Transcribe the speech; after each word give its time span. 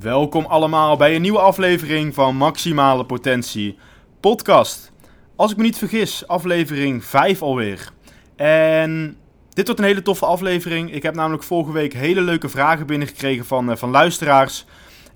Welkom 0.00 0.44
allemaal 0.44 0.96
bij 0.96 1.14
een 1.14 1.22
nieuwe 1.22 1.38
aflevering 1.38 2.14
van 2.14 2.36
Maximale 2.36 3.04
Potentie 3.04 3.78
Podcast. 4.20 4.92
Als 5.36 5.50
ik 5.50 5.56
me 5.56 5.62
niet 5.62 5.78
vergis, 5.78 6.26
aflevering 6.26 7.04
5 7.04 7.42
alweer. 7.42 7.90
En 8.36 9.16
dit 9.48 9.66
wordt 9.66 9.80
een 9.80 9.86
hele 9.86 10.02
toffe 10.02 10.26
aflevering. 10.26 10.92
Ik 10.92 11.02
heb 11.02 11.14
namelijk 11.14 11.42
vorige 11.42 11.72
week 11.72 11.92
hele 11.92 12.20
leuke 12.20 12.48
vragen 12.48 12.86
binnengekregen 12.86 13.44
van, 13.44 13.70
uh, 13.70 13.76
van 13.76 13.90
luisteraars. 13.90 14.64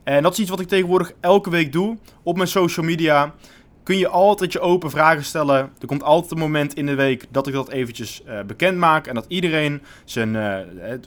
En 0.05 0.23
dat 0.23 0.33
is 0.33 0.39
iets 0.39 0.51
wat 0.51 0.61
ik 0.61 0.69
tegenwoordig 0.69 1.13
elke 1.21 1.51
week 1.51 1.73
doe 1.73 1.99
op 2.23 2.37
mijn 2.37 2.49
social 2.49 2.87
media 2.87 3.35
kun 3.83 3.99
je 3.99 4.09
altijd 4.09 4.53
je 4.53 4.61
open 4.61 4.91
vragen 4.91 5.25
stellen. 5.25 5.71
Er 5.81 5.87
komt 5.87 6.03
altijd 6.03 6.31
een 6.31 6.39
moment 6.39 6.75
in 6.75 6.87
de 6.87 6.95
week 6.95 7.25
dat 7.31 7.47
ik 7.47 7.53
dat 7.53 7.69
eventjes 7.69 8.23
uh, 8.29 8.41
bekend 8.47 8.79
maak. 8.79 9.07
En 9.07 9.15
dat 9.15 9.25
iedereen 9.29 9.83
zijn, 10.05 10.35
uh, 10.35 10.57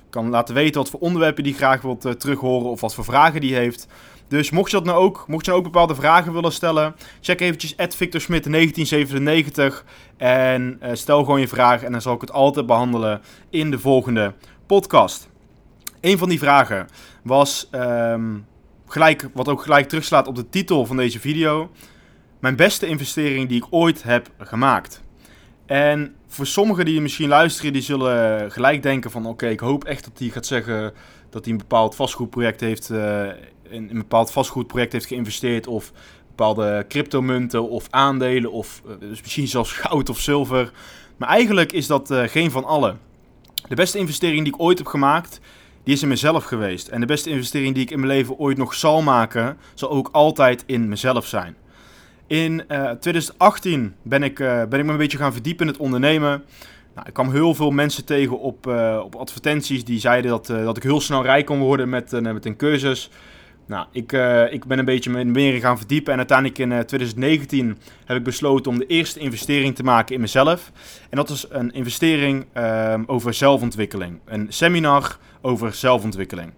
kan 0.10 0.30
laten 0.30 0.56
weten 0.56 0.82
wat 0.82 0.90
voor 0.90 1.00
onderwerpen 1.00 1.44
die 1.44 1.54
graag 1.54 1.82
wilt 1.82 2.06
uh, 2.06 2.12
terughoren 2.12 2.70
of 2.70 2.82
wat 2.82 2.94
voor 2.94 3.04
vragen 3.04 3.42
die 3.42 3.56
heeft. 3.56 3.88
Dus 4.28 4.50
mocht 4.50 4.72
je 4.72 4.78
dat 4.78 4.86
nou 4.86 4.98
ook, 4.98 5.24
mocht 5.28 5.46
je 5.46 5.52
nou 5.52 5.64
ook 5.64 5.72
bepaalde 5.72 5.96
vragen 5.96 6.34
willen 6.34 6.52
stellen, 6.52 6.96
check 7.22 7.42
eventjes 7.42 7.76
Smit 7.78 8.44
1997 8.44 9.86
en 10.18 10.80
stel 10.94 11.24
gewoon 11.24 11.40
je 11.40 11.48
vraag 11.48 11.84
en 11.84 11.92
dan 11.92 12.02
zal 12.02 12.14
ik 12.14 12.22
het 12.22 12.32
altijd 12.32 12.66
behandelen 12.66 13.22
in 13.50 13.72
de 13.72 13.80
volgende 13.80 14.34
podcast. 14.66 15.30
Een 16.02 16.18
van 16.18 16.30
die 16.30 16.40
vragen 16.40 16.88
was 17.24 17.70
um, 17.72 18.46
gelijk, 18.88 19.30
wat 19.34 19.48
ook 19.48 19.62
gelijk 19.62 19.90
terugslaat 19.90 20.28
op 20.28 20.36
de 20.36 20.50
titel 20.50 20.86
van 20.86 20.98
deze 20.98 21.20
video 21.20 21.70
mijn 22.46 22.58
beste 22.58 22.88
investering 22.88 23.50
die 23.50 23.58
ik 23.58 23.68
ooit 23.70 24.04
heb 24.04 24.30
gemaakt. 24.38 25.02
En 25.66 26.16
voor 26.28 26.46
sommigen 26.46 26.86
die 26.86 27.02
misschien 27.02 27.28
luisteren, 27.28 27.74
die 27.74 27.82
zullen 27.82 28.52
gelijk 28.52 28.84
denken 28.84 29.12
van 29.12 29.26
oké, 29.26 29.48
ik 29.48 29.60
hoop 29.60 29.84
echt 29.84 30.04
dat 30.04 30.20
hij 30.20 30.28
gaat 30.28 30.46
zeggen 30.46 30.94
dat 31.30 31.44
hij 31.44 31.54
een 31.54 31.60
bepaald 31.60 31.96
vastgoedproject 31.96 32.60
heeft, 32.60 32.90
uh, 32.90 33.24
in 33.70 33.90
een 33.90 33.98
bepaald 33.98 34.32
vastgoedproject 34.32 34.92
heeft 34.92 35.06
geïnvesteerd 35.06 35.68
of 35.68 35.92
bepaalde 36.28 36.86
cryptomunten 36.90 37.70
of 37.70 37.88
aandelen 37.90 38.52
of 38.52 38.82
uh, 38.86 38.94
dus 39.00 39.22
misschien 39.22 39.48
zelfs 39.48 39.72
goud 39.84 40.10
of 40.10 40.20
zilver. 40.20 40.72
Maar 41.18 41.30
eigenlijk 41.30 41.72
is 41.72 41.88
dat 41.88 42.12
uh, 42.12 42.24
geen 42.24 42.52
van 42.52 42.66
alle. 42.66 42.96
De 43.68 43.76
beste 43.76 43.98
investering 43.98 44.44
die 44.44 44.54
ik 44.54 44.62
ooit 44.62 44.78
heb 44.78 44.88
gemaakt, 44.88 45.40
die 45.84 45.94
is 45.94 46.02
in 46.02 46.08
mezelf 46.08 46.44
geweest. 46.44 46.88
En 46.88 47.00
de 47.00 47.06
beste 47.06 47.30
investering 47.30 47.74
die 47.74 47.84
ik 47.84 47.92
in 47.92 48.00
mijn 48.00 48.12
leven 48.12 48.38
ooit 48.38 48.58
nog 48.58 48.74
zal 48.74 49.02
maken, 49.02 49.58
zal 49.74 49.90
ook 49.90 50.10
altijd 50.12 50.64
in 50.66 50.90
mezelf 50.90 51.26
zijn. 51.26 51.56
In 52.28 52.64
2018 53.00 53.84
eh, 53.84 53.90
ben 54.02 54.24
ik, 54.24 54.40
uh, 54.40 54.64
ben 54.64 54.80
ik 54.80 54.86
me 54.86 54.92
een 54.92 54.98
beetje 54.98 55.18
gaan 55.18 55.34
verdiepen 55.34 55.66
in 55.66 55.72
het 55.72 55.82
ondernemen. 55.82 56.44
Nou, 56.96 57.08
ik 57.08 57.14
kwam 57.14 57.32
heel 57.32 57.56
veel 57.56 57.72
mensen 57.72 58.06
tegen 58.06 58.40
op, 58.40 58.68
uh, 58.68 59.02
op 59.04 59.16
advertenties 59.16 59.84
die 59.84 60.00
zeiden 60.00 60.32
dat, 60.32 60.48
dat 60.48 60.78
ik 60.78 60.84
heel 60.84 61.02
snel 61.02 61.24
rijk 61.24 61.46
kon 61.46 61.60
worden 61.60 61.90
met, 61.90 62.22
met 62.22 62.46
een 62.46 62.56
cursus. 62.56 63.10
Nou, 63.68 63.86
ik, 63.92 64.12
ik 64.52 64.66
ben 64.66 64.80
een 64.80 64.86
beetje 64.86 65.10
me 65.10 65.24
meer 65.24 65.60
gaan 65.60 65.78
verdiepen 65.78 66.12
en 66.12 66.18
uiteindelijk 66.18 66.58
in 66.58 66.70
2019 66.70 67.78
heb 68.06 68.18
ik 68.18 68.24
besloten 68.24 68.72
om 68.72 68.78
de 68.78 68.86
eerste 68.86 69.20
investering 69.20 69.76
te 69.76 69.84
maken 69.84 70.16
in 70.16 70.22
mezelf. 70.22 70.72
En 71.10 71.18
dat 71.18 71.30
is 71.30 71.46
een 71.50 71.72
investering 71.72 72.46
ehm, 72.54 73.04
over 73.06 73.34
zelfontwikkeling. 73.34 74.20
Een 74.26 74.46
seminar 74.50 75.18
over 75.42 75.74
zelfontwikkeling. 75.74 76.52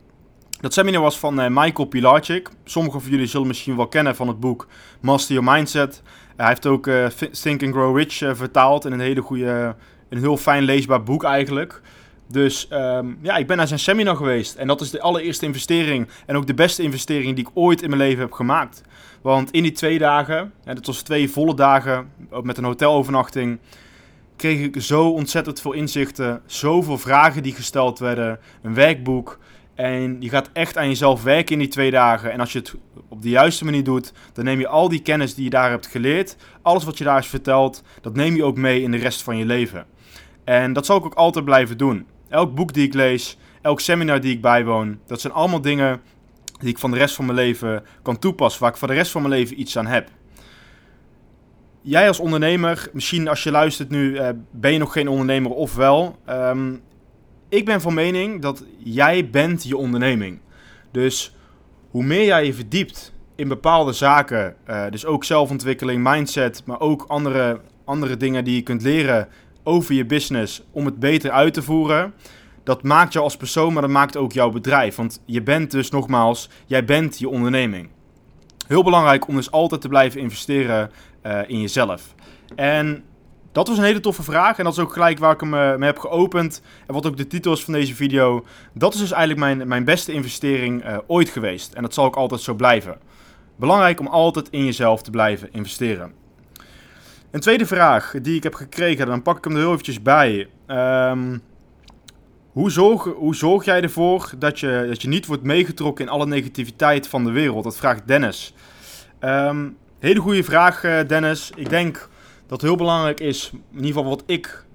Dat 0.62 0.74
seminar 0.74 1.02
was 1.02 1.20
van 1.20 1.40
uh, 1.40 1.48
Michael 1.50 1.88
Pilarczyk. 1.88 2.50
Sommigen 2.64 3.02
van 3.02 3.12
jullie 3.12 3.28
zullen 3.28 3.48
misschien 3.48 3.76
wel 3.76 3.88
kennen 3.88 4.16
van 4.16 4.28
het 4.28 4.40
boek 4.40 4.68
Master 5.00 5.36
Your 5.36 5.52
Mindset. 5.52 6.02
hij 6.36 6.48
heeft 6.48 6.66
ook 6.66 6.88
uh, 6.88 7.06
Think 7.32 7.64
and 7.64 7.74
Grow 7.74 7.98
Rich 7.98 8.14
vertaald 8.14 8.86
in 8.86 8.92
een 8.92 9.00
hele 9.00 9.22
goede, 9.22 9.76
een 10.10 10.20
heel 10.20 10.38
fijn 10.38 10.64
leesbaar 10.64 11.04
boek 11.04 11.24
eigenlijk. 11.24 11.82
Dus 12.28 12.68
um, 12.72 13.18
ja, 13.22 13.36
ik 13.36 13.48
ben 13.48 13.58
naar 13.58 13.68
zijn 13.68 13.80
seminar 13.80 14.16
geweest. 14.16 14.56
En 14.56 14.68
dat 14.68 14.82
is 14.82 14.92
de 14.92 15.02
allereerste 15.02 15.46
investering 15.46 16.08
en 16.26 16.36
ook 16.36 16.48
de 16.48 16.54
beste 16.54 16.84
investering 16.84 17.36
die 17.36 17.46
ik 17.46 17.52
ooit 17.54 17.82
in 17.82 17.90
mijn 17.90 18.02
leven 18.02 18.22
heb 18.22 18.32
gemaakt. 18.32 18.82
Want 19.22 19.52
in 19.52 19.64
die 19.64 19.72
twee 19.72 19.98
dagen, 19.98 20.54
en 20.64 20.76
dat 20.76 20.86
was 20.86 21.02
twee 21.02 21.30
volle 21.30 21.56
dagen 21.56 22.12
met 22.44 22.58
een 22.58 22.64
hotelovernachting, 22.64 23.60
kreeg 24.36 24.60
ik 24.60 24.82
zo 24.82 25.10
ontzettend 25.10 25.62
veel 25.62 25.74
inzichten. 25.74 26.42
Zoveel 26.46 26.98
vragen 26.98 27.44
die 27.44 27.54
gesteld 27.54 28.00
werden, 28.00 28.40
een 28.62 28.74
werkboek. 28.74 29.40
En 29.78 30.18
je 30.20 30.30
gaat 30.30 30.50
echt 30.54 30.78
aan 30.78 30.88
jezelf 30.88 31.24
werken 31.24 31.54
in 31.54 31.60
die 31.60 31.68
twee 31.68 31.92
dagen. 31.92 32.32
En 32.32 32.40
als 32.40 32.52
je 32.52 32.60
het 32.60 32.76
op 33.08 33.22
de 33.22 33.30
juiste 33.30 33.66
manier 33.66 33.84
doet, 33.84 34.14
dan 34.34 34.46
neem 34.46 34.60
je 34.60 34.68
al 34.68 34.90
die 34.90 35.02
kennis 35.02 35.36
die 35.36 35.44
je 35.44 35.50
daar 35.50 35.70
hebt 35.70 35.88
geleerd, 35.88 36.36
alles 36.62 36.84
wat 36.84 36.98
je 36.98 37.04
daar 37.04 37.18
is 37.18 37.28
verteld, 37.28 37.84
dat 38.02 38.16
neem 38.16 38.36
je 38.36 38.44
ook 38.44 38.58
mee 38.58 38.82
in 38.82 38.92
de 38.92 38.98
rest 38.98 39.24
van 39.24 39.38
je 39.38 39.46
leven. 39.46 39.86
En 40.44 40.74
dat 40.74 40.86
zal 40.86 40.98
ik 40.98 41.06
ook 41.06 41.14
altijd 41.14 41.46
blijven 41.46 41.78
doen. 41.78 42.06
Elk 42.30 42.56
boek 42.56 42.74
die 42.74 42.88
ik 42.88 42.94
lees, 42.94 43.38
elk 43.62 43.80
seminar 43.80 44.22
die 44.22 44.34
ik 44.34 44.42
bijwoon, 44.42 45.00
dat 45.06 45.22
zijn 45.22 45.34
allemaal 45.34 45.62
dingen 45.62 46.02
die 46.60 46.70
ik 46.70 46.78
van 46.78 46.92
de 46.92 46.98
rest 46.98 47.16
van 47.16 47.26
mijn 47.26 47.38
leven 47.38 47.84
kan 48.02 48.20
toepassen, 48.20 48.62
waar 48.62 48.72
ik 48.72 48.78
voor 48.78 48.88
de 48.88 48.94
rest 48.94 49.12
van 49.12 49.22
mijn 49.22 49.34
leven 49.34 49.60
iets 49.60 49.78
aan 49.78 49.88
heb. 49.88 50.10
Jij 51.82 52.08
als 52.08 52.20
ondernemer, 52.20 52.90
misschien 52.94 53.28
als 53.28 53.44
je 53.44 53.52
luistert 53.52 53.90
nu, 53.90 54.12
uh, 54.12 54.30
ben 54.52 54.72
je 54.72 54.80
nog 54.80 54.92
geen 54.92 55.08
ondernemer 55.08 55.52
of 55.52 55.76
wel. 55.76 56.20
Um, 56.30 56.82
ik 57.50 57.66
ben 57.66 57.82
van 57.82 57.94
mening 57.94 58.42
dat 58.42 58.64
jij 58.78 59.30
bent 59.30 59.64
je 59.64 59.78
onderneming. 59.78 60.40
Dus 60.92 61.36
hoe 61.90 62.04
meer 62.04 62.26
jij 62.26 62.46
je 62.46 62.54
verdiept 62.54 63.14
in 63.36 63.48
bepaalde 63.48 63.92
zaken, 63.94 64.56
uh, 64.70 64.84
dus 64.90 65.06
ook 65.06 65.24
zelfontwikkeling, 65.24 66.04
mindset, 66.04 66.62
maar 66.66 66.80
ook 66.80 67.06
andere, 67.08 67.62
andere 67.86 68.18
dingen 68.18 68.44
die 68.44 68.56
je 68.56 68.62
kunt 68.62 68.82
leren 68.82 69.28
over 69.64 69.96
je 69.96 70.06
business 70.06 70.64
om 70.72 70.86
het 70.86 71.00
beter 71.00 71.32
uit 71.32 71.54
te 71.54 71.64
voeren. 71.64 72.14
Dat 72.64 72.84
maakt 72.84 73.14
jou 73.14 73.26
als 73.26 73.38
persoon, 73.38 73.74
maar 73.74 73.82
dat 73.82 73.92
maakt 73.92 74.18
ook 74.18 74.32
jouw 74.32 74.50
bedrijf. 74.50 74.96
Want 74.96 75.22
je 75.26 75.42
bent 75.42 75.72
dus 75.72 75.90
nogmaals, 75.90 76.50
jij 76.66 76.86
bent 76.86 77.20
je 77.20 77.30
onderneming. 77.30 77.90
Heel 78.68 78.84
belangrijk 78.84 79.28
om 79.28 79.36
dus 79.36 79.52
altijd 79.52 79.82
te 79.82 79.88
blijven 79.88 80.22
investeren 80.22 80.92
uh, 81.26 81.40
in 81.48 81.62
jezelf. 81.62 82.16
En 82.56 83.04
dat 83.58 83.68
was 83.68 83.78
een 83.78 83.84
hele 83.84 84.00
toffe 84.00 84.24
vraag 84.24 84.58
en 84.58 84.64
dat 84.64 84.74
is 84.74 84.80
ook 84.80 84.94
gelijk 84.94 85.20
waar 85.20 85.34
ik 85.34 85.40
hem 85.40 85.50
mee 85.50 85.90
heb 85.90 86.00
geopend. 86.00 86.62
En 86.88 86.94
wat 86.94 87.06
ook 87.06 87.18
de 87.18 87.28
titel 87.28 87.54
is 87.54 87.64
van 87.64 87.74
deze 87.74 87.96
video. 87.96 88.46
Dat 88.74 88.94
is 88.94 89.00
dus 89.00 89.12
eigenlijk 89.12 89.40
mijn, 89.40 89.68
mijn 89.68 89.84
beste 89.84 90.12
investering 90.12 90.86
uh, 90.86 90.98
ooit 91.08 91.30
geweest. 91.30 91.74
En 91.74 91.82
dat 91.82 91.94
zal 91.94 92.06
ook 92.06 92.16
altijd 92.16 92.42
zo 92.42 92.54
blijven. 92.54 92.98
Belangrijk 93.56 94.00
om 94.00 94.08
altijd 94.08 94.50
in 94.50 94.66
jezelf 94.66 95.02
te 95.02 95.12
blijven 95.12 95.50
investeren. 95.52 96.14
Een 97.32 97.40
tweede 97.40 97.66
vraag 97.66 98.14
die 98.22 98.36
ik 98.36 98.44
heb 98.44 98.54
gekregen, 98.54 99.08
dan 99.08 99.22
pak 99.22 99.38
ik 99.38 99.44
hem 99.44 99.54
er 99.54 99.60
heel 99.60 99.72
eventjes 99.72 100.02
bij. 100.02 100.48
Um, 100.68 101.42
hoe, 102.52 102.72
zorg, 102.72 103.04
hoe 103.04 103.36
zorg 103.36 103.66
jij 103.66 103.82
ervoor 103.82 104.32
dat 104.38 104.60
je, 104.60 104.86
dat 104.88 105.02
je 105.02 105.08
niet 105.08 105.26
wordt 105.26 105.44
meegetrokken 105.44 106.06
in 106.06 106.12
alle 106.12 106.26
negativiteit 106.26 107.08
van 107.08 107.24
de 107.24 107.32
wereld? 107.32 107.64
Dat 107.64 107.78
vraagt 107.78 108.08
Dennis. 108.08 108.54
Um, 109.20 109.78
hele 110.00 110.20
goede 110.20 110.44
vraag, 110.44 110.84
uh, 110.84 111.00
Dennis. 111.08 111.52
Ik 111.56 111.70
denk 111.70 112.10
dat 112.48 112.62
heel 112.62 112.76
belangrijk 112.76 113.20
is, 113.20 113.52
in 113.54 113.60
ieder 113.76 113.88
geval 113.88 114.10
wat 114.10 114.24
ik 114.26 114.66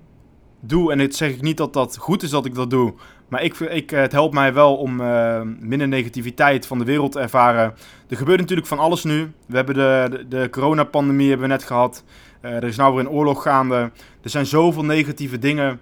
doe. 0.60 0.92
En 0.92 0.98
dit 0.98 1.16
zeg 1.16 1.30
ik 1.30 1.42
niet 1.42 1.57
dat 1.57 1.72
dat 1.72 1.97
goed 1.97 2.22
is 2.22 2.30
dat 2.30 2.47
ik 2.47 2.54
dat 2.54 2.71
doe. 2.71 2.95
Maar 3.28 3.42
ik, 3.42 3.59
ik, 3.59 3.91
het 3.91 4.13
helpt 4.13 4.34
mij 4.34 4.53
wel 4.53 4.77
om 4.77 5.01
uh, 5.01 5.41
minder 5.60 5.89
negativiteit 5.89 6.66
van 6.66 6.78
de 6.78 6.84
wereld 6.84 7.13
te 7.13 7.21
ervaren. 7.21 7.74
Er 8.09 8.16
gebeurt 8.16 8.41
natuurlijk 8.41 8.69
van 8.69 8.78
alles 8.78 9.04
nu. 9.04 9.33
We 9.47 9.57
hebben 9.57 9.74
de, 9.74 10.09
de, 10.10 10.28
de 10.28 10.51
coronapandemie 10.51 11.28
hebben 11.28 11.48
we 11.48 11.53
net 11.53 11.65
gehad. 11.65 12.04
Uh, 12.42 12.51
er 12.51 12.65
is 12.65 12.77
nou 12.77 12.95
weer 12.95 13.04
een 13.04 13.10
oorlog 13.10 13.42
gaande. 13.42 13.91
Er 14.22 14.30
zijn 14.30 14.47
zoveel 14.47 14.84
negatieve 14.84 15.39
dingen 15.39 15.80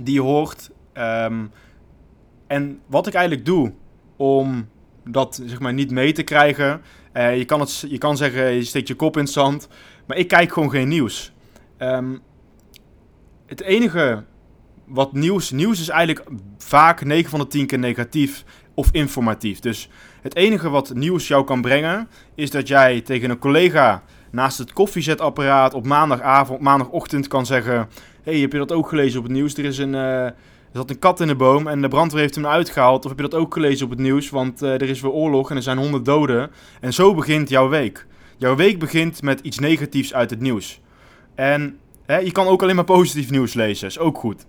die 0.00 0.14
je 0.14 0.20
hoort. 0.20 0.70
Um, 0.94 1.50
en 2.46 2.80
wat 2.86 3.06
ik 3.06 3.14
eigenlijk 3.14 3.46
doe 3.46 3.72
om 4.16 4.68
dat 5.04 5.42
zeg 5.44 5.60
maar, 5.60 5.72
niet 5.72 5.90
mee 5.90 6.12
te 6.12 6.22
krijgen. 6.22 6.80
Uh, 7.14 7.38
je, 7.38 7.44
kan 7.44 7.60
het, 7.60 7.84
je 7.88 7.98
kan 7.98 8.16
zeggen, 8.16 8.52
je 8.52 8.64
steekt 8.64 8.88
je 8.88 8.94
kop 8.94 9.16
in 9.16 9.22
het 9.22 9.32
zand. 9.32 9.68
Maar 10.06 10.16
ik 10.16 10.28
kijk 10.28 10.52
gewoon 10.52 10.70
geen 10.70 10.88
nieuws. 10.88 11.32
Um, 11.78 12.20
het 13.46 13.60
enige 13.60 14.24
wat 14.86 15.12
nieuws... 15.12 15.50
Nieuws 15.50 15.80
is 15.80 15.88
eigenlijk 15.88 16.28
vaak 16.58 17.04
9 17.04 17.30
van 17.30 17.40
de 17.40 17.46
10 17.46 17.66
keer 17.66 17.78
negatief 17.78 18.44
of 18.74 18.88
informatief. 18.92 19.60
Dus 19.60 19.88
het 20.20 20.36
enige 20.36 20.70
wat 20.70 20.94
nieuws 20.94 21.28
jou 21.28 21.44
kan 21.44 21.60
brengen... 21.60 22.08
is 22.34 22.50
dat 22.50 22.68
jij 22.68 23.00
tegen 23.00 23.30
een 23.30 23.38
collega 23.38 24.02
naast 24.30 24.58
het 24.58 24.72
koffiezetapparaat 24.72 25.74
op 25.74 25.86
maandagavond, 25.86 26.60
maandagochtend 26.60 27.28
kan 27.28 27.46
zeggen... 27.46 27.88
hey, 28.22 28.38
heb 28.38 28.52
je 28.52 28.58
dat 28.58 28.72
ook 28.72 28.88
gelezen 28.88 29.18
op 29.18 29.24
het 29.24 29.32
nieuws? 29.32 29.56
Er 29.56 29.64
is 29.64 29.78
een... 29.78 29.94
Uh, 29.94 30.26
Er 30.72 30.78
zat 30.78 30.90
een 30.90 30.98
kat 30.98 31.20
in 31.20 31.26
de 31.26 31.34
boom 31.34 31.66
en 31.66 31.80
de 31.80 31.88
brandweer 31.88 32.20
heeft 32.20 32.34
hem 32.34 32.46
uitgehaald. 32.46 33.04
Of 33.04 33.10
heb 33.10 33.20
je 33.20 33.28
dat 33.28 33.40
ook 33.40 33.54
gelezen 33.54 33.84
op 33.84 33.90
het 33.90 34.00
nieuws? 34.00 34.30
Want 34.30 34.62
uh, 34.62 34.72
er 34.72 34.82
is 34.82 35.00
weer 35.00 35.10
oorlog 35.10 35.50
en 35.50 35.56
er 35.56 35.62
zijn 35.62 35.78
honderd 35.78 36.04
doden. 36.04 36.50
En 36.80 36.92
zo 36.92 37.14
begint 37.14 37.48
jouw 37.48 37.68
week. 37.68 38.06
Jouw 38.36 38.56
week 38.56 38.78
begint 38.78 39.22
met 39.22 39.40
iets 39.40 39.58
negatiefs 39.58 40.14
uit 40.14 40.30
het 40.30 40.40
nieuws. 40.40 40.80
En 41.34 41.78
hè, 42.06 42.18
je 42.18 42.32
kan 42.32 42.46
ook 42.46 42.62
alleen 42.62 42.74
maar 42.74 42.84
positief 42.84 43.30
nieuws 43.30 43.54
lezen, 43.54 43.88
is 43.88 43.98
ook 43.98 44.18
goed. 44.18 44.46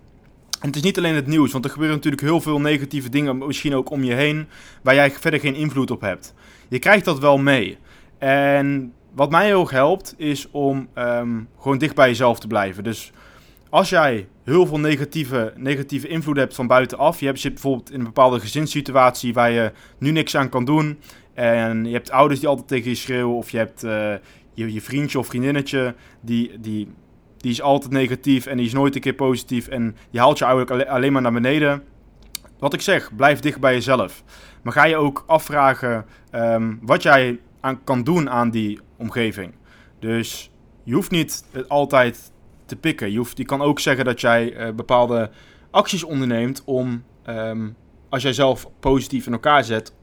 En 0.60 0.66
het 0.66 0.76
is 0.76 0.82
niet 0.82 0.98
alleen 0.98 1.14
het 1.14 1.26
nieuws, 1.26 1.52
want 1.52 1.64
er 1.64 1.70
gebeuren 1.70 1.96
natuurlijk 1.96 2.22
heel 2.22 2.40
veel 2.40 2.60
negatieve 2.60 3.08
dingen, 3.08 3.38
misschien 3.38 3.74
ook 3.74 3.90
om 3.90 4.04
je 4.04 4.14
heen, 4.14 4.46
waar 4.82 4.94
jij 4.94 5.10
verder 5.10 5.40
geen 5.40 5.54
invloed 5.54 5.90
op 5.90 6.00
hebt. 6.00 6.34
Je 6.68 6.78
krijgt 6.78 7.04
dat 7.04 7.18
wel 7.18 7.38
mee. 7.38 7.78
En 8.18 8.92
wat 9.14 9.30
mij 9.30 9.46
heel 9.46 9.60
erg 9.60 9.70
helpt, 9.70 10.14
is 10.16 10.48
om 10.50 10.88
um, 10.94 11.48
gewoon 11.60 11.78
dicht 11.78 11.94
bij 11.94 12.08
jezelf 12.08 12.38
te 12.38 12.46
blijven. 12.46 12.84
Dus 12.84 13.12
als 13.74 13.88
jij 13.88 14.28
heel 14.44 14.66
veel 14.66 14.80
negatieve, 14.80 15.52
negatieve 15.56 16.08
invloed 16.08 16.36
hebt 16.36 16.54
van 16.54 16.66
buitenaf, 16.66 17.20
je 17.20 17.26
hebt 17.26 17.40
zit 17.40 17.52
bijvoorbeeld 17.52 17.90
in 17.90 17.98
een 17.98 18.04
bepaalde 18.04 18.40
gezinssituatie 18.40 19.34
waar 19.34 19.50
je 19.50 19.72
nu 19.98 20.10
niks 20.10 20.36
aan 20.36 20.48
kan 20.48 20.64
doen, 20.64 20.98
en 21.32 21.84
je 21.84 21.92
hebt 21.92 22.10
ouders 22.10 22.40
die 22.40 22.48
altijd 22.48 22.68
tegen 22.68 22.90
je 22.90 22.96
schreeuwen, 22.96 23.36
of 23.36 23.50
je 23.50 23.56
hebt 23.56 23.84
uh, 23.84 24.14
je, 24.52 24.72
je 24.72 24.80
vriendje 24.80 25.18
of 25.18 25.26
vriendinnetje 25.26 25.94
die, 26.20 26.60
die, 26.60 26.88
die 27.36 27.50
is 27.50 27.62
altijd 27.62 27.92
negatief 27.92 28.46
en 28.46 28.56
die 28.56 28.66
is 28.66 28.72
nooit 28.72 28.94
een 28.94 29.00
keer 29.00 29.14
positief 29.14 29.68
en 29.68 29.96
die 30.10 30.20
haalt 30.20 30.38
je 30.38 30.44
eigenlijk 30.44 30.88
alleen 30.88 31.12
maar 31.12 31.22
naar 31.22 31.32
beneden. 31.32 31.82
Wat 32.58 32.74
ik 32.74 32.80
zeg, 32.80 33.16
blijf 33.16 33.40
dicht 33.40 33.60
bij 33.60 33.72
jezelf. 33.72 34.22
Maar 34.62 34.72
ga 34.72 34.84
je 34.84 34.96
ook 34.96 35.24
afvragen 35.26 36.04
um, 36.32 36.78
wat 36.82 37.02
jij 37.02 37.40
aan 37.60 37.84
kan 37.84 38.02
doen 38.02 38.30
aan 38.30 38.50
die 38.50 38.80
omgeving. 38.96 39.54
Dus 39.98 40.50
je 40.84 40.94
hoeft 40.94 41.10
niet 41.10 41.44
altijd 41.68 42.32
te 42.66 42.76
pikken. 42.76 43.10
Je, 43.10 43.18
hoeft, 43.18 43.38
je 43.38 43.44
kan 43.44 43.62
ook 43.62 43.80
zeggen 43.80 44.04
dat 44.04 44.20
jij 44.20 44.56
uh, 44.56 44.74
bepaalde 44.74 45.30
acties 45.70 46.04
onderneemt 46.04 46.62
om, 46.64 47.04
um, 47.26 47.76
als 48.08 48.22
jij 48.22 48.32
zelf 48.32 48.70
positief 48.80 49.26
in 49.26 49.32
elkaar 49.32 49.64
zet, 49.64 49.94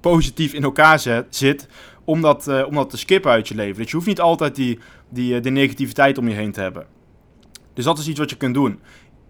positief 0.00 0.52
in 0.52 0.62
elkaar 0.62 0.98
zet, 0.98 1.36
zit, 1.36 1.68
om 2.04 2.20
dat, 2.20 2.48
uh, 2.48 2.66
om 2.66 2.74
dat 2.74 2.90
te 2.90 2.98
skippen 2.98 3.30
uit 3.30 3.48
je 3.48 3.54
leven. 3.54 3.76
Dus 3.76 3.90
je 3.90 3.96
hoeft 3.96 4.08
niet 4.08 4.20
altijd 4.20 4.54
die, 4.54 4.78
die, 5.08 5.34
uh, 5.34 5.42
die 5.42 5.52
negativiteit 5.52 6.18
om 6.18 6.28
je 6.28 6.34
heen 6.34 6.52
te 6.52 6.60
hebben. 6.60 6.86
Dus 7.74 7.84
dat 7.84 7.98
is 7.98 8.08
iets 8.08 8.18
wat 8.18 8.30
je 8.30 8.36
kunt 8.36 8.54
doen. 8.54 8.80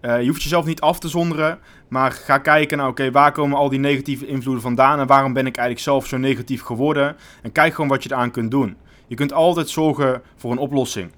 Je 0.01 0.27
hoeft 0.27 0.43
jezelf 0.43 0.65
niet 0.65 0.81
af 0.81 0.99
te 0.99 1.07
zonderen, 1.07 1.59
maar 1.87 2.11
ga 2.11 2.37
kijken 2.37 2.77
naar, 2.77 2.87
oké, 2.87 3.11
waar 3.11 3.31
komen 3.31 3.57
al 3.57 3.69
die 3.69 3.79
negatieve 3.79 4.27
invloeden 4.27 4.63
vandaan 4.63 4.99
en 4.99 5.07
waarom 5.07 5.33
ben 5.33 5.45
ik 5.45 5.57
eigenlijk 5.57 5.85
zelf 5.85 6.07
zo 6.07 6.17
negatief 6.17 6.61
geworden? 6.61 7.15
En 7.41 7.51
kijk 7.51 7.73
gewoon 7.73 7.89
wat 7.89 8.03
je 8.03 8.11
eraan 8.11 8.31
kunt 8.31 8.51
doen. 8.51 8.77
Je 9.07 9.15
kunt 9.15 9.33
altijd 9.33 9.69
zorgen 9.69 10.21
voor 10.35 10.51
een 10.51 10.57
oplossing. 10.57 11.11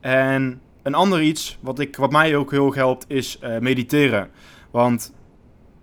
En 0.00 0.60
een 0.82 0.94
ander 0.94 1.22
iets, 1.22 1.58
wat, 1.60 1.78
ik, 1.78 1.96
wat 1.96 2.10
mij 2.10 2.36
ook 2.36 2.50
heel 2.50 2.66
erg 2.66 2.74
helpt, 2.74 3.04
is 3.08 3.38
uh, 3.44 3.58
mediteren. 3.58 4.30
Want 4.70 5.14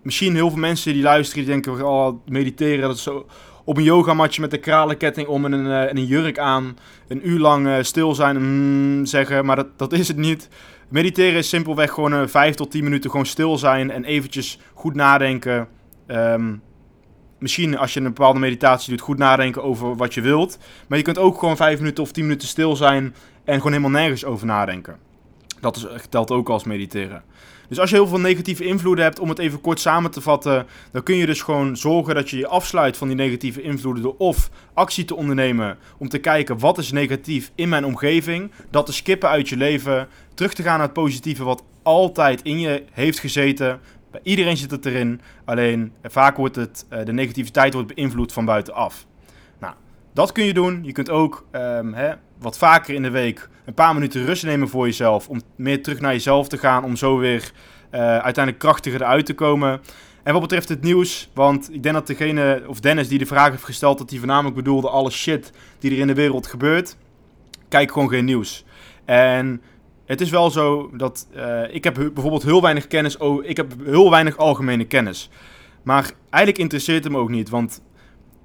misschien 0.02 0.34
heel 0.34 0.50
veel 0.50 0.58
mensen 0.58 0.92
die 0.92 1.02
luisteren, 1.02 1.44
die 1.44 1.52
denken, 1.52 1.88
oh, 1.88 2.14
mediteren, 2.26 2.80
dat 2.80 2.96
is 2.96 3.02
zo 3.02 3.26
op 3.64 3.76
een 3.76 3.82
yogamatje 3.82 4.40
met 4.40 4.52
een 4.52 4.60
kralenketting 4.60 5.26
om 5.26 5.44
en 5.44 5.52
een, 5.52 5.88
en 5.88 5.96
een 5.96 6.06
jurk 6.06 6.38
aan, 6.38 6.76
een 7.08 7.28
uur 7.28 7.38
lang 7.38 7.66
uh, 7.66 7.76
stil 7.80 8.14
zijn 8.14 8.36
mm, 8.36 9.06
zeggen, 9.06 9.44
maar 9.44 9.56
dat, 9.56 9.78
dat 9.78 9.92
is 9.92 10.08
het 10.08 10.16
niet. 10.16 10.48
Mediteren 10.88 11.38
is 11.38 11.48
simpelweg 11.48 11.90
gewoon 11.90 12.14
uh, 12.14 12.26
5 12.26 12.54
tot 12.54 12.70
10 12.70 12.84
minuten 12.84 13.10
gewoon 13.10 13.26
stil 13.26 13.58
zijn 13.58 13.90
en 13.90 14.04
eventjes 14.04 14.58
goed 14.74 14.94
nadenken. 14.94 15.68
Um, 16.06 16.62
misschien 17.38 17.78
als 17.78 17.94
je 17.94 18.00
een 18.00 18.06
bepaalde 18.06 18.38
meditatie 18.38 18.90
doet, 18.90 19.00
goed 19.00 19.18
nadenken 19.18 19.62
over 19.62 19.96
wat 19.96 20.14
je 20.14 20.20
wilt. 20.20 20.58
Maar 20.88 20.98
je 20.98 21.04
kunt 21.04 21.18
ook 21.18 21.38
gewoon 21.38 21.56
5 21.56 21.78
minuten 21.78 22.02
of 22.02 22.12
10 22.12 22.24
minuten 22.24 22.48
stil 22.48 22.76
zijn 22.76 23.14
en 23.50 23.56
gewoon 23.56 23.72
helemaal 23.72 24.00
nergens 24.00 24.24
over 24.24 24.46
nadenken. 24.46 24.98
Dat 25.60 25.76
is, 25.76 25.86
telt 26.08 26.30
ook 26.30 26.48
als 26.48 26.64
mediteren. 26.64 27.22
Dus 27.68 27.78
als 27.78 27.90
je 27.90 27.96
heel 27.96 28.06
veel 28.06 28.20
negatieve 28.20 28.64
invloeden 28.64 29.04
hebt, 29.04 29.18
om 29.18 29.28
het 29.28 29.38
even 29.38 29.60
kort 29.60 29.80
samen 29.80 30.10
te 30.10 30.20
vatten, 30.20 30.66
dan 30.92 31.02
kun 31.02 31.16
je 31.16 31.26
dus 31.26 31.42
gewoon 31.42 31.76
zorgen 31.76 32.14
dat 32.14 32.30
je 32.30 32.36
je 32.36 32.46
afsluit 32.46 32.96
van 32.96 33.08
die 33.08 33.16
negatieve 33.16 33.62
invloeden 33.62 34.02
door 34.02 34.14
of 34.18 34.50
actie 34.74 35.04
te 35.04 35.14
ondernemen 35.14 35.78
om 35.98 36.08
te 36.08 36.18
kijken 36.18 36.58
wat 36.58 36.78
is 36.78 36.92
negatief 36.92 37.50
in 37.54 37.68
mijn 37.68 37.84
omgeving, 37.84 38.50
dat 38.70 38.86
te 38.86 38.92
skippen 38.92 39.28
uit 39.28 39.48
je 39.48 39.56
leven, 39.56 40.08
terug 40.34 40.54
te 40.54 40.62
gaan 40.62 40.78
naar 40.78 40.86
het 40.86 40.92
positieve 40.92 41.44
wat 41.44 41.64
altijd 41.82 42.42
in 42.42 42.60
je 42.60 42.84
heeft 42.90 43.18
gezeten. 43.18 43.80
Bij 44.10 44.20
iedereen 44.22 44.56
zit 44.56 44.70
het 44.70 44.86
erin, 44.86 45.20
alleen 45.44 45.92
vaak 46.02 46.36
wordt 46.36 46.56
het, 46.56 46.86
eh, 46.88 47.04
de 47.04 47.12
negativiteit 47.12 47.72
wordt 47.72 47.94
beïnvloed 47.94 48.32
van 48.32 48.44
buitenaf. 48.44 49.06
Dat 50.12 50.32
kun 50.32 50.44
je 50.44 50.54
doen. 50.54 50.80
Je 50.84 50.92
kunt 50.92 51.10
ook 51.10 51.46
um, 51.52 51.94
hè, 51.94 52.12
wat 52.38 52.58
vaker 52.58 52.94
in 52.94 53.02
de 53.02 53.10
week 53.10 53.48
een 53.64 53.74
paar 53.74 53.94
minuten 53.94 54.24
rust 54.24 54.44
nemen 54.44 54.68
voor 54.68 54.86
jezelf. 54.86 55.28
Om 55.28 55.40
meer 55.56 55.82
terug 55.82 56.00
naar 56.00 56.12
jezelf 56.12 56.48
te 56.48 56.58
gaan. 56.58 56.84
Om 56.84 56.96
zo 56.96 57.18
weer 57.18 57.52
uh, 57.92 58.00
uiteindelijk 58.00 58.58
krachtiger 58.58 59.00
eruit 59.00 59.26
te 59.26 59.34
komen. 59.34 59.80
En 60.22 60.32
wat 60.32 60.42
betreft 60.42 60.68
het 60.68 60.82
nieuws, 60.82 61.30
want 61.34 61.74
ik 61.74 61.82
denk 61.82 61.94
dat 61.94 62.06
degene, 62.06 62.62
of 62.66 62.80
Dennis 62.80 63.08
die 63.08 63.18
de 63.18 63.26
vraag 63.26 63.50
heeft 63.50 63.64
gesteld, 63.64 63.98
dat 63.98 64.10
hij 64.10 64.18
voornamelijk 64.18 64.56
bedoelde 64.56 64.88
alle 64.88 65.10
shit 65.10 65.52
die 65.78 65.90
er 65.90 65.98
in 65.98 66.06
de 66.06 66.14
wereld 66.14 66.46
gebeurt. 66.46 66.96
Kijk 67.68 67.92
gewoon 67.92 68.08
geen 68.08 68.24
nieuws. 68.24 68.64
En 69.04 69.62
het 70.06 70.20
is 70.20 70.30
wel 70.30 70.50
zo 70.50 70.90
dat 70.96 71.28
uh, 71.36 71.74
ik 71.74 71.84
heb 71.84 71.94
bijvoorbeeld 71.94 72.42
heel 72.42 72.62
weinig 72.62 72.86
kennis, 72.86 73.16
oh, 73.16 73.44
ik 73.44 73.56
heb 73.56 73.72
heel 73.84 74.10
weinig 74.10 74.36
algemene 74.36 74.84
kennis. 74.84 75.30
Maar 75.82 76.10
eigenlijk 76.30 76.62
interesseert 76.62 77.04
het 77.04 77.12
me 77.12 77.18
ook 77.18 77.30
niet, 77.30 77.48
want 77.48 77.82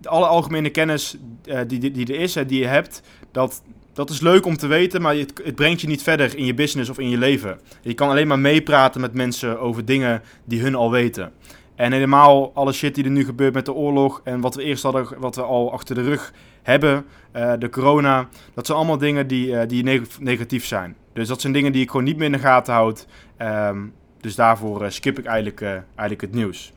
alle 0.07 0.25
algemene 0.25 0.69
kennis 0.69 1.18
uh, 1.46 1.60
die, 1.68 1.80
die, 1.80 1.92
die 1.92 2.13
er 2.13 2.19
is, 2.19 2.36
hè, 2.36 2.46
die 2.46 2.60
je 2.60 2.68
hebt, 2.68 3.02
dat, 3.31 3.63
dat 3.94 4.10
is 4.10 4.19
leuk 4.19 4.46
om 4.46 4.57
te 4.57 4.68
weten, 4.68 5.02
maar 5.02 5.16
het, 5.16 5.42
het, 5.44 5.56
brengt 5.56 5.81
je 5.81 5.88
niet 5.88 6.04
verder 6.04 6.38
in 6.38 6.46
je 6.46 6.54
business 6.54 6.90
of 6.90 7.00
in 7.00 7.10
je 7.10 7.18
leven. 7.18 7.60
Je 7.81 7.94
kan 7.94 8.10
alleen 8.10 8.28
maar 8.28 8.40
meepraten 8.40 9.02
met 9.02 9.13
mensen 9.13 9.60
over 9.60 9.86
dingen 9.86 10.22
die 10.46 10.62
hun 10.62 10.75
al 10.75 10.92
weten. 10.92 11.31
En 11.75 11.92
helemaal 11.92 12.52
alle 12.54 12.74
shit 12.74 12.96
die 12.96 13.04
er 13.04 13.10
nu 13.10 13.25
gebeurt 13.25 13.54
met 13.54 13.66
de 13.66 13.74
oorlog 13.74 14.22
en 14.24 14.42
wat 14.42 14.56
we 14.56 14.63
eerst 14.63 14.84
hadden, 14.84 15.07
wat 15.18 15.36
we 15.36 15.42
al 15.42 15.72
achter 15.72 15.96
de 15.96 16.02
rug 16.02 16.34
hebben, 16.63 17.06
uh, 17.36 17.54
de 17.60 17.69
corona, 17.69 18.30
dat 18.54 18.66
zijn 18.66 18.78
allemaal 18.78 18.98
dingen 18.98 19.28
die, 19.28 19.48
uh, 19.48 19.62
die 19.68 19.84
neg 19.84 20.02
negatief 20.19 20.66
zijn. 20.66 20.96
Dus 21.13 21.28
dat 21.28 21.42
zijn 21.42 21.54
dingen 21.54 21.72
die 21.72 21.81
ik 21.81 21.90
gewoon 21.90 22.06
niet 22.06 22.18
meer 22.18 22.25
in 22.25 22.31
de 22.31 22.40
gaten 22.40 22.74
houd. 22.74 23.07
Um, 23.42 23.94
dus 24.22 24.36
daarvoor 24.36 24.92
skip 24.92 25.19
ik 25.19 25.25
eigenlijk, 25.25 25.62
eigenlijk 25.62 26.22
het 26.22 26.34
nieuws. 26.34 26.74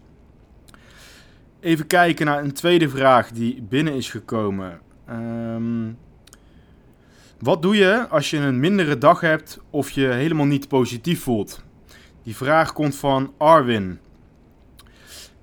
Even 1.61 1.87
kijken 1.87 2.27
naar 2.27 2.43
een 2.43 2.53
tweede 2.53 2.89
vraag 2.89 3.31
die 3.31 3.63
binnen 3.63 3.95
is 3.95 4.11
gekomen. 4.11 4.81
Um, 5.11 5.99
wat 7.39 7.63
doe 7.63 7.77
je 7.77 8.07
als 8.09 8.31
je 8.31 8.37
een 8.37 8.61
mindere 8.61 8.99
dag 8.99 9.21
hebt 9.21 9.61
of 9.71 9.91
je 9.91 10.07
helemaal 10.07 10.47
niet 10.47 10.69
positief 10.69 11.23
voelt? 11.23 11.63
Die 12.23 12.37
vraag 12.37 12.73
komt 12.73 12.97
van 12.97 13.33
Arwin. 13.37 13.99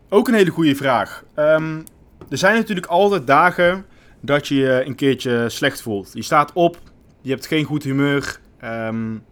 Ook 0.10 0.28
een 0.28 0.34
hele 0.34 0.50
goede 0.50 0.75
vraag. 0.75 1.24
Um, 1.36 1.84
er 2.30 2.38
zijn 2.38 2.56
natuurlijk 2.56 2.88
altijd 2.88 3.28
dagen 3.28 3.86
dat 4.22 4.48
je 4.48 4.56
je 4.56 4.86
een 4.86 4.96
keertje 4.96 5.50
slecht 5.50 5.82
voelt. 5.82 6.10
Je 6.13 6.22
staat 6.22 6.54
op, 6.54 6.80
je 7.22 7.30
hebt 7.30 7.46
geen 7.46 7.63
goed 7.66 7.84
humeur, 7.84 8.39
um, 8.63 9.24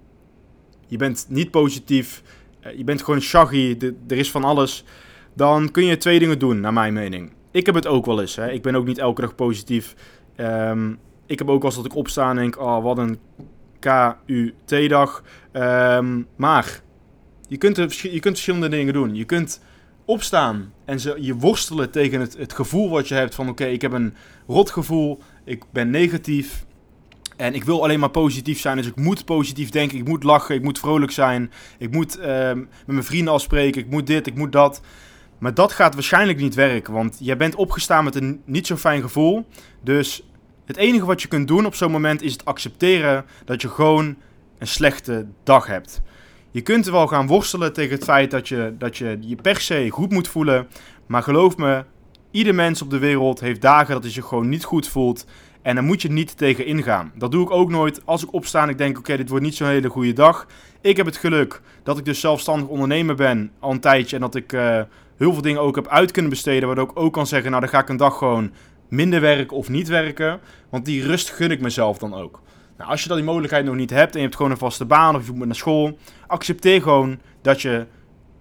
je 0.87 0.97
bent 0.97 1.25
niet 1.29 1.51
positief, 1.51 2.23
uh, 2.65 2.77
je 2.77 2.83
bent 2.83 3.03
gewoon 3.03 3.21
shaggy, 3.21 3.77
er 4.07 4.17
is 4.17 4.31
van 4.31 4.43
alles. 4.43 4.85
Dan 5.33 5.71
kun 5.71 5.85
je 5.85 5.97
twee 5.97 6.19
dingen 6.19 6.39
doen, 6.39 6.59
naar 6.59 6.73
mijn 6.73 6.93
mening. 6.93 7.31
Ik 7.51 7.65
heb 7.65 7.75
het 7.75 7.87
ook 7.87 8.05
wel 8.05 8.21
eens. 8.21 8.35
Hè. 8.35 8.51
Ik 8.51 8.61
ben 8.61 8.75
ook 8.75 8.85
niet 8.85 8.97
elke 8.97 9.21
dag 9.21 9.35
positief. 9.35 9.95
Um, 10.37 10.99
ik 11.25 11.39
heb 11.39 11.49
ook 11.49 11.63
als 11.63 11.75
dat 11.75 11.85
ik 11.85 11.95
opsta 11.95 12.29
en 12.29 12.35
denk, 12.35 12.59
oh, 12.59 12.83
wat 12.83 12.97
een 12.97 13.19
KUT-dag. 13.79 15.23
Um, 15.53 16.27
maar 16.35 16.81
je 17.47 17.57
kunt, 17.57 17.75
je 18.01 18.19
kunt 18.19 18.33
verschillende 18.35 18.69
dingen 18.69 18.93
doen. 18.93 19.15
Je 19.15 19.25
kunt 19.25 19.61
opstaan 20.05 20.73
en 20.85 20.99
je 21.19 21.35
worstelen 21.35 21.91
tegen 21.91 22.19
het, 22.19 22.37
het 22.37 22.53
gevoel 22.53 22.89
wat 22.89 23.07
je 23.07 23.15
hebt 23.15 23.35
van 23.35 23.49
oké, 23.49 23.65
ik 23.65 23.81
heb 23.81 23.91
een 23.91 24.13
rot 24.47 24.71
gevoel, 24.71 25.19
ik 25.43 25.63
ben 25.71 25.89
negatief 25.89 26.65
en 27.37 27.53
ik 27.53 27.63
wil 27.63 27.83
alleen 27.83 27.99
maar 27.99 28.09
positief 28.09 28.59
zijn. 28.59 28.77
Dus 28.77 28.87
ik 28.87 28.95
moet 28.95 29.25
positief 29.25 29.69
denken, 29.69 29.97
ik 29.97 30.07
moet 30.07 30.23
lachen, 30.23 30.55
ik 30.55 30.63
moet 30.63 30.79
vrolijk 30.79 31.11
zijn, 31.11 31.51
ik 31.77 31.91
moet 31.91 32.19
um, 32.19 32.57
met 32.57 32.67
mijn 32.85 33.03
vrienden 33.03 33.33
afspreken, 33.33 33.81
ik 33.81 33.89
moet 33.89 34.07
dit, 34.07 34.27
ik 34.27 34.35
moet 34.35 34.51
dat. 34.51 34.81
Maar 35.43 35.53
dat 35.53 35.71
gaat 35.71 35.93
waarschijnlijk 35.93 36.39
niet 36.39 36.55
werken, 36.55 36.93
want 36.93 37.17
jij 37.19 37.37
bent 37.37 37.55
opgestaan 37.55 38.03
met 38.03 38.15
een 38.15 38.41
niet 38.45 38.67
zo 38.67 38.75
fijn 38.75 39.01
gevoel. 39.01 39.45
Dus 39.81 40.23
het 40.65 40.77
enige 40.77 41.05
wat 41.05 41.21
je 41.21 41.27
kunt 41.27 41.47
doen 41.47 41.65
op 41.65 41.75
zo'n 41.75 41.91
moment 41.91 42.21
is 42.21 42.31
het 42.31 42.45
accepteren 42.45 43.25
dat 43.45 43.61
je 43.61 43.69
gewoon 43.69 44.15
een 44.57 44.67
slechte 44.67 45.25
dag 45.43 45.67
hebt. 45.67 46.01
Je 46.51 46.61
kunt 46.61 46.85
er 46.85 46.91
wel 46.91 47.07
gaan 47.07 47.27
worstelen 47.27 47.73
tegen 47.73 47.95
het 47.95 48.03
feit 48.03 48.31
dat 48.31 48.47
je, 48.47 48.75
dat 48.77 48.97
je 48.97 49.17
je 49.21 49.35
per 49.35 49.59
se 49.59 49.89
goed 49.89 50.11
moet 50.11 50.27
voelen. 50.27 50.67
Maar 51.05 51.23
geloof 51.23 51.57
me, 51.57 51.83
ieder 52.31 52.55
mens 52.55 52.81
op 52.81 52.89
de 52.89 52.99
wereld 52.99 53.39
heeft 53.39 53.61
dagen 53.61 53.93
dat 53.93 54.03
hij 54.03 54.11
zich 54.11 54.25
gewoon 54.25 54.49
niet 54.49 54.63
goed 54.63 54.87
voelt. 54.87 55.25
En 55.61 55.75
daar 55.75 55.83
moet 55.83 56.01
je 56.01 56.11
niet 56.11 56.37
tegen 56.37 56.65
ingaan. 56.65 57.11
Dat 57.15 57.31
doe 57.31 57.43
ik 57.43 57.51
ook 57.51 57.69
nooit 57.69 58.05
als 58.05 58.23
ik 58.23 58.33
opsta 58.33 58.63
en 58.63 58.69
ik 58.69 58.77
denk: 58.77 58.97
oké, 58.97 59.17
dit 59.17 59.29
wordt 59.29 59.45
niet 59.45 59.55
zo'n 59.55 59.67
hele 59.67 59.89
goede 59.89 60.13
dag. 60.13 60.47
Ik 60.81 60.97
heb 60.97 61.05
het 61.05 61.17
geluk 61.17 61.61
dat 61.83 61.97
ik 61.97 62.05
dus 62.05 62.19
zelfstandig 62.19 62.67
ondernemer 62.67 63.15
ben 63.15 63.51
al 63.59 63.71
een 63.71 63.79
tijdje. 63.79 64.15
En 64.15 64.21
dat 64.21 64.35
ik 64.35 64.53
uh, 64.53 64.81
heel 65.17 65.33
veel 65.33 65.41
dingen 65.41 65.61
ook 65.61 65.75
heb 65.75 65.87
uit 65.87 66.11
kunnen 66.11 66.31
besteden. 66.31 66.67
Waardoor 66.67 66.89
ik 66.89 66.99
ook 66.99 67.13
kan 67.13 67.27
zeggen: 67.27 67.49
nou, 67.49 67.61
dan 67.61 67.71
ga 67.71 67.79
ik 67.79 67.89
een 67.89 67.97
dag 67.97 68.17
gewoon 68.17 68.51
minder 68.89 69.21
werken 69.21 69.57
of 69.57 69.69
niet 69.69 69.87
werken. 69.87 70.39
Want 70.69 70.85
die 70.85 71.05
rust 71.05 71.29
gun 71.29 71.51
ik 71.51 71.61
mezelf 71.61 71.97
dan 71.97 72.13
ook. 72.13 72.41
Nou, 72.77 72.89
als 72.89 73.01
je 73.01 73.07
dan 73.07 73.17
die 73.17 73.25
mogelijkheid 73.25 73.65
nog 73.65 73.75
niet 73.75 73.89
hebt 73.89 74.11
en 74.11 74.17
je 74.17 74.23
hebt 74.23 74.35
gewoon 74.35 74.51
een 74.51 74.57
vaste 74.57 74.85
baan 74.85 75.15
of 75.15 75.25
je 75.25 75.31
moet 75.31 75.45
naar 75.45 75.55
school, 75.55 75.97
accepteer 76.27 76.81
gewoon 76.81 77.19
dat 77.41 77.61
je 77.61 77.85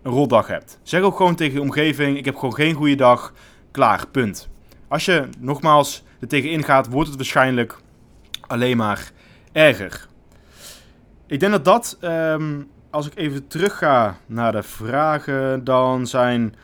een 0.03 0.13
rotdag 0.13 0.47
hebt. 0.47 0.79
Zeg 0.83 1.03
ook 1.03 1.17
gewoon 1.17 1.35
tegen 1.35 1.55
je 1.55 1.61
omgeving: 1.61 2.17
ik 2.17 2.25
heb 2.25 2.35
gewoon 2.35 2.55
geen 2.55 2.75
goede 2.75 2.95
dag. 2.95 3.33
Klaar, 3.71 4.07
punt. 4.09 4.49
Als 4.89 5.05
je 5.05 5.29
nogmaals 5.39 6.03
er 6.21 6.29
tegenin 6.29 6.63
gaat, 6.63 6.89
wordt 6.91 7.09
het 7.09 7.17
waarschijnlijk 7.17 7.79
alleen 8.41 8.77
maar 8.77 9.13
erger. 9.53 10.09
Ik 11.27 11.41
denk 11.41 11.53
dat 11.53 11.65
dat, 11.65 11.97
ehm, 12.01 12.61
als 12.93 13.07
ik 13.07 13.13
even 13.15 13.47
terug 13.47 13.79
ga 13.79 14.17
naar 14.27 14.53
de 14.53 14.63
vragen, 14.63 15.65
dan 15.65 16.07
zijn, 16.07 16.55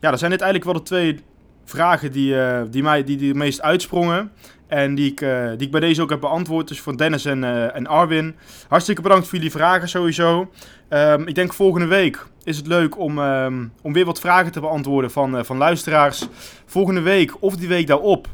ja, 0.00 0.10
dat 0.10 0.18
zijn 0.18 0.30
dit 0.30 0.40
eigenlijk 0.40 0.70
wel 0.72 0.82
de 0.82 0.88
twee 0.88 1.20
vragen 1.64 2.12
die, 2.12 2.34
uh, 2.34 2.60
die 2.70 2.82
mij 2.82 3.04
die, 3.04 3.16
die 3.16 3.28
het 3.28 3.36
meest 3.36 3.62
uitsprongen. 3.62 4.32
En 4.66 4.94
die 4.94 5.10
ik, 5.10 5.20
uh, 5.20 5.48
die 5.48 5.66
ik 5.66 5.70
bij 5.70 5.80
deze 5.80 6.02
ook 6.02 6.10
heb 6.10 6.20
beantwoord. 6.20 6.68
Dus 6.68 6.82
van 6.82 6.96
Dennis 6.96 7.24
en, 7.24 7.42
uh, 7.42 7.76
en 7.76 7.86
Arwin. 7.86 8.36
Hartstikke 8.68 9.02
bedankt 9.02 9.26
voor 9.26 9.34
jullie 9.34 9.52
vragen 9.52 9.88
sowieso. 9.88 10.50
Um, 10.88 11.26
ik 11.26 11.34
denk 11.34 11.52
volgende 11.52 11.86
week 11.86 12.26
is 12.44 12.56
het 12.56 12.66
leuk 12.66 12.98
om, 12.98 13.18
um, 13.18 13.72
om 13.82 13.92
weer 13.92 14.04
wat 14.04 14.20
vragen 14.20 14.52
te 14.52 14.60
beantwoorden 14.60 15.10
van, 15.10 15.44
van 15.44 15.56
luisteraars. 15.56 16.26
Volgende 16.66 17.00
week 17.00 17.42
of 17.42 17.56
die 17.56 17.68
week 17.68 17.86
daarop 17.86 18.28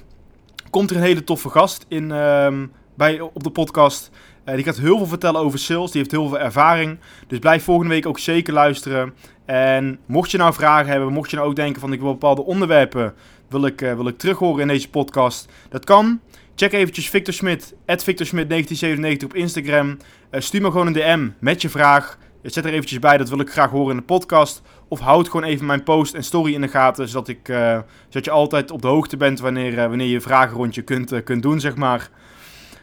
komt 0.71 0.91
er 0.91 0.97
een 0.97 1.03
hele 1.03 1.25
toffe 1.25 1.49
gast 1.49 1.85
in, 1.89 2.11
um, 2.11 2.73
bij, 2.95 3.21
op 3.21 3.43
de 3.43 3.51
podcast. 3.51 4.11
Uh, 4.45 4.55
die 4.55 4.65
gaat 4.65 4.79
heel 4.79 4.97
veel 4.97 5.07
vertellen 5.07 5.41
over 5.41 5.59
sales. 5.59 5.91
Die 5.91 6.01
heeft 6.01 6.13
heel 6.13 6.29
veel 6.29 6.39
ervaring. 6.39 6.99
Dus 7.27 7.39
blijf 7.39 7.65
volgende 7.65 7.91
week 7.91 8.07
ook 8.07 8.19
zeker 8.19 8.53
luisteren. 8.53 9.15
En 9.45 9.99
mocht 10.07 10.31
je 10.31 10.39
nou 10.39 10.53
vragen 10.53 10.91
hebben, 10.91 11.13
mocht 11.13 11.31
je 11.31 11.37
nou 11.37 11.49
ook 11.49 11.57
denken 11.57 11.81
van 11.81 11.93
ik 11.93 12.01
wil 12.01 12.13
bepaalde 12.13 12.45
onderwerpen 12.45 13.15
wil 13.53 13.67
ik, 13.67 13.83
uh, 13.83 13.95
wil 13.95 14.07
ik 14.07 14.19
terug 14.19 14.39
horen 14.39 14.61
in 14.61 14.69
deze 14.69 14.91
podcast. 14.91 15.49
Dat 15.69 15.85
kan. 15.85 16.21
Check 16.55 16.73
eventjes 16.73 17.11
Victor 17.11 17.35
Smit, 17.35 17.75
Victor 17.87 18.27
Smit 18.27 18.49
1997 18.49 19.29
op 19.29 19.35
Instagram. 19.35 19.89
Uh, 20.31 20.41
stuur 20.41 20.61
me 20.61 20.71
gewoon 20.71 20.87
een 20.87 20.93
DM 20.93 21.29
met 21.39 21.63
je 21.63 21.69
vraag. 21.69 22.19
Zet 22.43 22.65
er 22.65 22.73
eventjes 22.73 22.99
bij, 22.99 23.17
dat 23.17 23.29
wil 23.29 23.41
ik 23.41 23.51
graag 23.51 23.71
horen 23.71 23.91
in 23.91 23.97
de 23.97 24.03
podcast. 24.03 24.63
Of 24.89 25.01
houd 25.01 25.29
gewoon 25.29 25.47
even 25.47 25.67
mijn 25.67 25.83
post 25.83 26.15
en 26.15 26.25
story 26.25 26.55
in 26.55 26.61
de 26.61 26.69
gaten, 26.69 27.09
zodat, 27.09 27.29
ik, 27.29 27.41
zodat 28.09 28.25
je 28.25 28.31
altijd 28.31 28.71
op 28.71 28.83
de 28.83 28.89
hoogte 28.89 29.17
bent 29.17 29.41
wanneer, 29.41 29.89
wanneer 29.89 30.07
je 30.07 30.21
vragenrondje 30.21 30.83
kunt, 30.83 31.23
kunt 31.25 31.43
doen, 31.43 31.61
zeg 31.61 31.77
maar. 31.77 32.11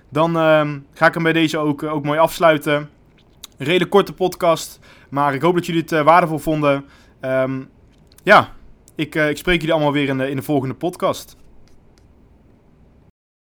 Dan 0.09 0.37
ehm, 0.37 0.79
ga 0.93 1.07
ik 1.07 1.13
hem 1.13 1.23
bij 1.23 1.33
deze 1.33 1.57
ook, 1.57 1.83
ook 1.83 2.03
mooi 2.03 2.19
afsluiten. 2.19 2.89
Een 3.57 3.65
redelijk 3.65 3.91
korte 3.91 4.13
podcast, 4.13 4.79
maar 5.09 5.33
ik 5.33 5.41
hoop 5.41 5.55
dat 5.55 5.65
jullie 5.65 5.81
het 5.81 6.03
waardevol 6.03 6.37
vonden. 6.37 6.85
Um, 7.21 7.69
ja, 8.23 8.53
ik, 8.95 9.15
uh, 9.15 9.29
ik 9.29 9.37
spreek 9.37 9.59
jullie 9.59 9.73
allemaal 9.73 9.93
weer 9.93 10.07
in 10.07 10.17
de, 10.17 10.29
in 10.29 10.35
de 10.35 10.41
volgende 10.41 10.75
podcast. 10.75 11.37